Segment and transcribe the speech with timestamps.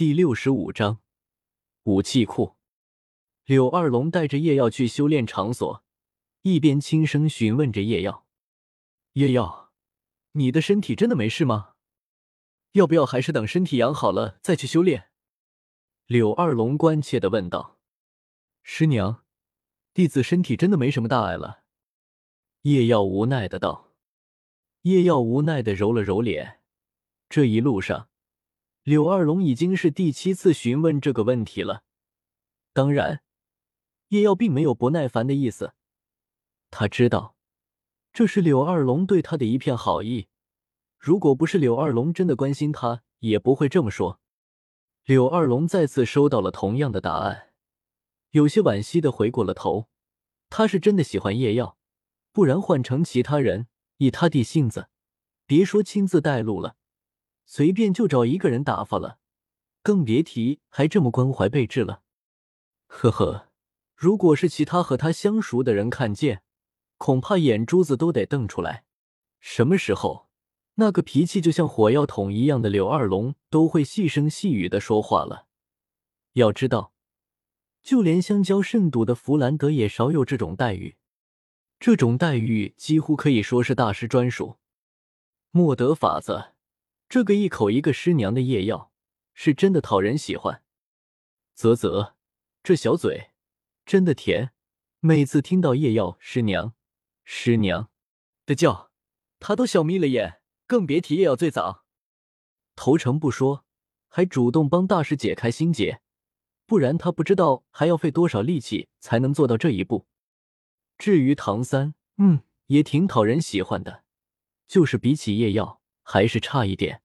[0.00, 1.02] 第六十五章
[1.82, 2.56] 武器库。
[3.44, 5.84] 柳二龙带着叶耀去修炼场所，
[6.40, 8.26] 一边轻声询问着叶耀
[9.12, 9.72] ：“叶耀，
[10.32, 11.74] 你的身体真的没事吗？
[12.72, 15.10] 要不要还是等身体养好了再去修炼？”
[16.08, 17.78] 柳二龙关切的问道。
[18.64, 19.26] “师娘，
[19.92, 21.64] 弟子身体真的没什么大碍了。”
[22.64, 23.92] 叶耀无奈的道。
[24.84, 26.62] 叶耀无奈的揉了揉脸，
[27.28, 28.08] 这一路上。
[28.82, 31.82] 柳二龙已经是第七次询问这个问题了，
[32.72, 33.22] 当然，
[34.08, 35.74] 叶耀并没有不耐烦的意思。
[36.70, 37.36] 他知道，
[38.12, 40.28] 这是柳二龙对他的一片好意。
[40.98, 44.18] 如果不是柳二龙真的关心他，也不会这么说。
[45.04, 47.52] 柳二龙再次收到了同样的答案，
[48.30, 49.88] 有些惋惜的回过了头。
[50.48, 51.76] 他是真的喜欢叶耀，
[52.32, 53.68] 不然换成其他人，
[53.98, 54.88] 以他的性子，
[55.46, 56.76] 别说亲自带路了。
[57.52, 59.18] 随便就找一个人打发了，
[59.82, 62.02] 更别提还这么关怀备至了。
[62.86, 63.48] 呵呵，
[63.96, 66.44] 如果是其他和他相熟的人看见，
[66.96, 68.84] 恐怕眼珠子都得瞪出来。
[69.40, 70.28] 什么时候，
[70.74, 75.46] 那个脾气就像火药桶一样的柳二龙都会细声细语的说话了？
[76.34, 76.92] 要知道，
[77.82, 80.94] 就连相交甚笃的弗兰德也少有这种待遇，
[81.80, 84.58] 这种待遇几乎可以说是大师专属。
[85.50, 86.52] 莫得法子。
[87.10, 88.92] 这个一口一个师娘的夜药，
[89.34, 90.62] 是真的讨人喜欢。
[91.56, 92.14] 啧啧，
[92.62, 93.32] 这小嘴
[93.84, 94.52] 真的甜。
[95.00, 96.72] 每次听到夜药师娘、
[97.24, 97.90] 师娘
[98.46, 98.92] 的叫，
[99.40, 101.84] 他都笑眯了眼，更别提夜药最早
[102.76, 103.64] 投诚不说，
[104.08, 106.00] 还主动帮大师解开心结，
[106.64, 110.06] 不然他不知道还要费多少力气才能做到这一步。
[110.96, 114.04] 至于唐三，嗯，也挺讨人喜欢的，
[114.68, 115.79] 就是比起夜药。
[116.12, 117.02] 还是差一点。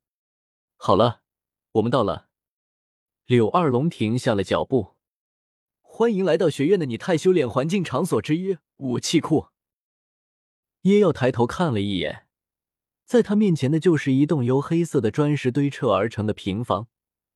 [0.78, 1.22] 好了，
[1.74, 2.28] 我们到了。
[3.28, 4.96] 柳二龙停下了脚步。
[5.84, 9.50] 欢迎来到学院的你太修炼环境场所之一武器库。
[10.82, 12.28] 耶耀抬头看了一眼，
[13.06, 16.88] 在他面前的就是一栋由黑色的砖石堆砌而成的平房，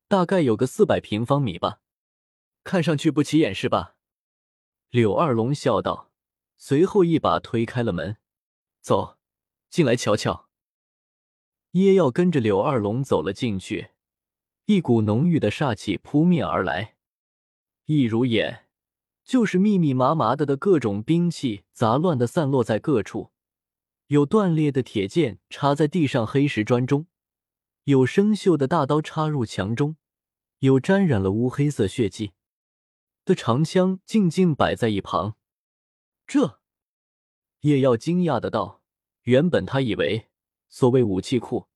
[0.08, 1.82] 大概有个四百平方米吧。
[2.64, 3.96] 看上去不起眼是吧？
[4.90, 6.12] 柳二龙笑道，
[6.58, 8.18] 随后一把推开了门。
[8.82, 9.20] 走，
[9.70, 10.49] 进来瞧瞧。
[11.72, 13.92] 叶耀跟着柳二龙走了进去，
[14.66, 16.96] 一股浓郁的煞气扑面而来，
[17.86, 18.66] 一如眼
[19.24, 23.32] 就是密密麻麻的的各种兵器杂乱的散落在各处，
[24.08, 27.06] 有断裂的铁剑插在地上黑石砖中，
[27.84, 29.96] 有生锈的大刀插入墙中，
[30.60, 32.34] 有沾染了乌黑色血迹
[33.24, 35.36] 的长枪静静摆在一旁。
[36.26, 36.60] 这，
[37.62, 38.82] 叶耀惊讶的道
[39.26, 40.26] ：“原本他以为。”
[40.70, 41.68] 所谓武器库，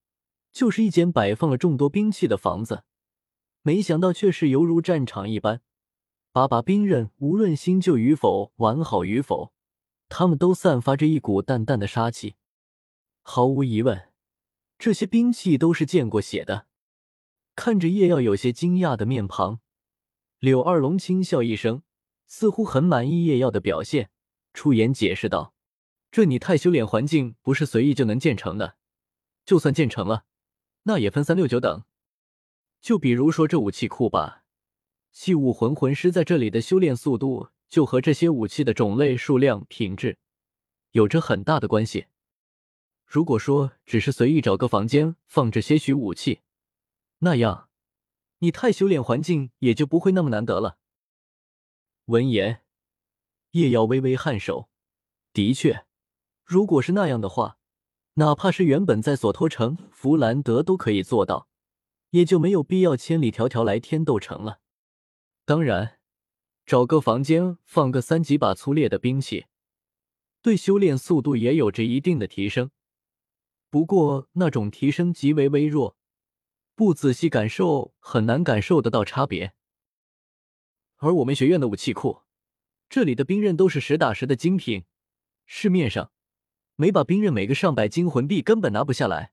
[0.52, 2.84] 就是一间摆放了众多兵器的房子，
[3.64, 5.62] 没想到却是犹如战场一般，
[6.32, 9.52] 把把兵刃，无论新旧与否，完好与否，
[10.10, 12.36] 他们都散发着一股淡淡的杀气。
[13.24, 14.10] 毫无疑问，
[14.78, 16.68] 这些兵器都是见过血的。
[17.56, 19.60] 看着叶耀有些惊讶的面庞，
[20.40, 21.82] 柳二龙轻笑一声，
[22.28, 24.12] 似乎很满意叶耀的表现，
[24.54, 25.54] 出言解释道
[26.12, 28.76] ：“这你太修炼环境不是随意就能建成的。”
[29.46, 30.26] 就算建成了，
[30.84, 31.84] 那也分三六九等。
[32.82, 34.44] 就比如说这武器库吧，
[35.12, 40.18] 器物魂魂师在这里的修炼速度，就和这些武器的种类、数量、品质
[40.92, 42.08] 有着很大的关系。
[43.06, 46.42] 如果说只是随意找个房间放置些许武器，
[47.20, 47.70] 那样
[48.40, 50.78] 你太修炼环境也就不会那么难得了。
[52.06, 52.64] 闻言，
[53.52, 54.70] 叶瑶微微颔首，
[55.32, 55.86] 的确，
[56.44, 57.58] 如果是那样的话。
[58.16, 61.48] 哪怕是原本在索托城，弗兰德都可以做到，
[62.12, 64.60] 也就没有必要千里迢迢来天斗城了。
[65.46, 66.00] 当然，
[66.64, 69.48] 找个房间放个三级把粗劣的兵器，
[70.44, 72.70] 对修炼速度也有着一定的提升。
[73.72, 75.98] 不过那种提升极为微弱，
[76.76, 79.54] 不仔细感受很难感受得到差别。
[80.98, 82.22] 而我们学院的武器库，
[82.88, 84.86] 这里的兵刃都是实打实的精品，
[85.48, 86.12] 市面上。
[86.76, 89.32] 每把兵刃每个上百金魂币根本拿不下来，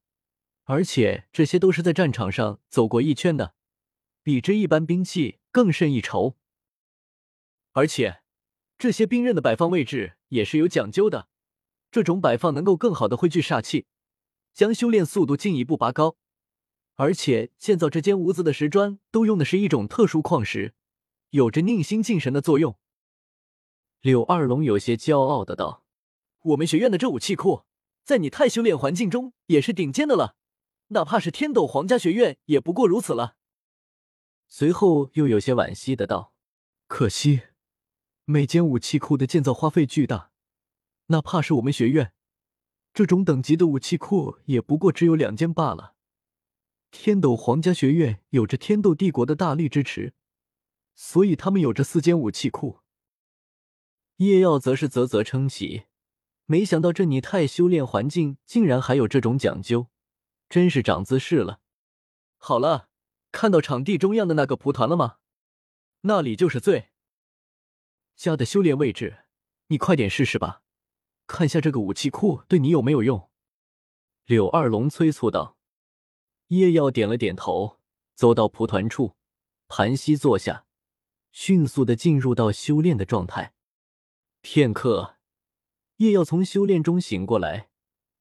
[0.64, 3.54] 而且这些都是在战场上走过一圈的，
[4.22, 6.36] 比之一般兵器更胜一筹。
[7.72, 8.20] 而且
[8.76, 11.28] 这些兵刃的摆放位置也是有讲究的，
[11.90, 13.86] 这种摆放能够更好的汇聚煞气，
[14.52, 16.16] 将修炼速度进一步拔高。
[16.96, 20.74] 而且建造这间屋子的石砖都用的是一种特殊矿石，
[21.30, 22.76] 有着宁心静神的作用。
[24.02, 25.84] 柳二龙有些骄傲的道。
[26.42, 27.64] 我们学院的这武器库，
[28.02, 30.36] 在你太修炼环境中也是顶尖的了，
[30.88, 33.36] 哪怕是天斗皇家学院也不过如此了。
[34.48, 36.32] 随后又有些惋惜的道
[36.88, 37.42] ：“可惜，
[38.24, 40.32] 每间武器库的建造花费巨大，
[41.06, 42.12] 哪怕是我们学院
[42.92, 45.94] 这种等级的武器库，也不过只有两间罢了。
[46.90, 50.14] 天斗皇家学院有着天斗帝国的大力支持，
[50.94, 52.80] 所以他们有着四间武器库。”
[54.16, 55.84] 叶耀则是啧啧称奇，
[56.50, 59.86] 没想到这拟态修炼环境竟然还有这种讲究，
[60.48, 61.60] 真是长姿势了。
[62.38, 62.88] 好了。
[63.30, 65.18] 看到场地中央的那个蒲团了吗？
[66.00, 66.88] 那里就是最
[68.16, 69.18] 佳的修炼位置，
[69.68, 70.62] 你快点试试吧，
[71.28, 73.30] 看下这个武器库对你有没有用。
[74.24, 75.56] 柳二龙催促道。
[76.48, 77.78] 叶耀点了点头，
[78.16, 79.14] 走到蒲团处，
[79.68, 80.66] 盘膝坐下，
[81.30, 83.54] 迅速的进入到修炼的状态。
[84.40, 85.19] 片刻，
[86.00, 87.68] 叶耀从修炼中醒过来，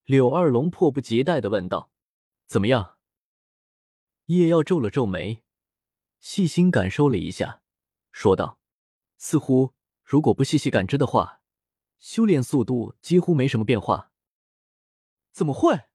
[0.03, 1.89] 柳二龙迫不及待的问道
[2.45, 2.97] ：“怎么样？”
[4.27, 5.43] 叶耀皱了皱眉，
[6.19, 7.61] 细心感受了一下，
[8.11, 8.59] 说道
[9.15, 11.41] ：“似乎如果不细细感知的话，
[11.99, 14.11] 修炼速度几乎没什么变化。”
[15.31, 15.85] 怎么会？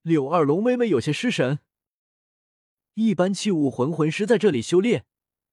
[0.00, 1.58] 柳二龙微微有些失神。
[2.94, 5.04] 一般器物魂魂师在这里修炼，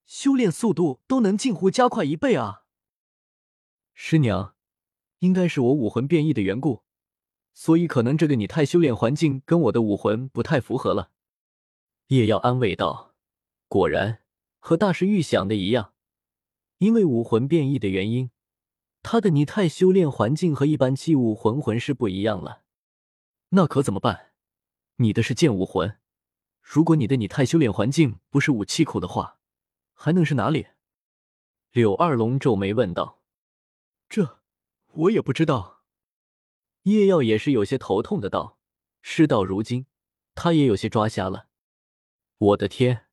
[0.05, 2.63] 修炼速度都能近乎加快一倍啊！
[3.93, 4.55] 师娘，
[5.21, 6.83] 应该是我武魂变异的缘故，
[7.53, 11.11] 所以可能这个拟态修炼环境跟我的武魂不太符合了。
[12.07, 13.13] 叶耀安慰道
[13.69, 14.23] ：“果然
[14.59, 15.93] 和大师预想的一样，
[16.79, 18.31] 因为武魂变异的原因，
[19.03, 22.63] 他的拟态修炼环境和一般器物魂魂是不一样了。
[23.49, 24.31] 那可怎么办？
[24.95, 25.97] 你的是剑武魂，
[26.61, 29.37] 如果你的拟态修炼环境不是武器库的话，
[29.93, 30.67] 还能是哪里？”
[31.71, 33.21] 柳二龙皱眉问道
[34.09, 34.40] ：“这
[34.93, 35.83] 我也不知道。”
[36.83, 38.57] 叶耀也是有些头痛的道
[39.01, 39.85] ：“事到如今，
[40.33, 41.47] 他也有些抓瞎了。”
[42.37, 43.05] 我的天，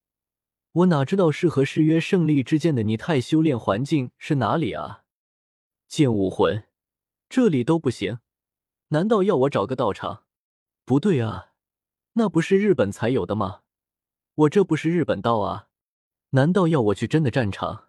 [0.72, 5.04] 我哪知道适合誓约胜利之剑的泥态修炼环境是哪里啊？
[5.86, 6.64] 剑武魂，
[7.28, 8.20] 这里都不行，
[8.88, 10.24] 难道要我找个道场？
[10.86, 11.52] 不对啊，
[12.14, 13.60] 那不是日本才有的吗？
[14.34, 15.68] 我这不是日本道啊？
[16.30, 17.88] 难道要我去真的战场？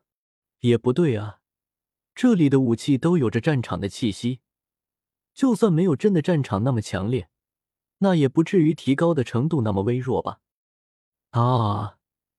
[0.60, 1.39] 也不对啊，
[2.14, 4.42] 这里的武器都有着战场的气息，
[5.34, 7.30] 就算没有真的战场那么强烈，
[8.00, 10.42] 那也不至于提高的程度那么微弱吧？
[11.32, 11.98] 啊，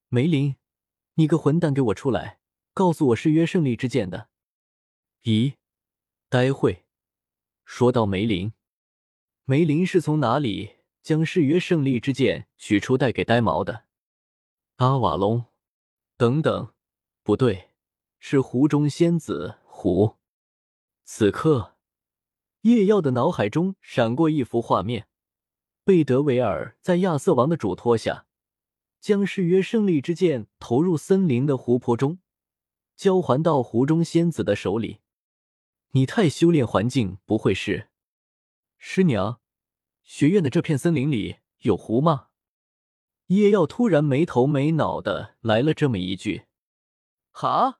[0.09, 0.57] 梅林，
[1.15, 2.41] 你个混蛋，给我出来，
[2.75, 4.29] 告诉我誓约胜利之剑的。
[5.23, 5.55] 咦，
[6.29, 6.85] 待会
[7.65, 8.53] 说到梅林，
[9.45, 13.85] 梅林是从哪里将誓约胜利之剑取出带给呆毛的？
[14.77, 15.45] 阿瓦隆，
[16.17, 16.73] 等等，
[17.23, 17.71] 不对，
[18.19, 20.19] 是湖中仙子湖。
[21.05, 21.79] 此刻，
[22.61, 25.09] 叶耀的脑海中闪过一幅画面：
[25.85, 28.27] 贝德维尔在亚瑟王的嘱托下。
[29.00, 32.19] 将誓约胜利之剑投入森林的湖泊中，
[32.94, 35.00] 交还到湖中仙子的手里。
[35.93, 37.88] 你太修炼环境不会是？
[38.76, 39.41] 师娘，
[40.03, 42.26] 学院的这片森林里有湖吗？
[43.29, 46.44] 叶耀突然没头没脑的来了这么一句。
[47.31, 47.80] 哈！